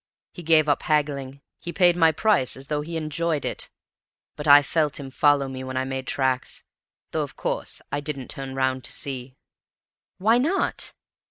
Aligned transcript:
He 0.33 0.41
gave 0.41 0.67
up 0.67 0.81
haggling. 0.81 1.41
He 1.59 1.71
paid 1.71 1.95
my 1.95 2.11
price 2.11 2.57
as 2.57 2.69
though 2.69 2.81
he 2.81 2.97
enjoyed 2.97 3.43
doing 3.43 3.51
it. 3.51 3.69
But 4.35 4.47
I 4.47 4.63
FELT 4.63 4.99
him 4.99 5.11
following 5.11 5.53
me 5.53 5.63
when 5.63 5.77
I 5.77 5.85
made 5.85 6.07
tracks; 6.07 6.63
though, 7.11 7.21
of 7.21 7.35
course, 7.35 7.83
I 7.91 7.99
didn't 7.99 8.29
turn 8.29 8.55
round 8.55 8.83
to 8.85 8.91
see." 8.91 9.35
"Why 10.17 10.39
not?" 10.39 10.93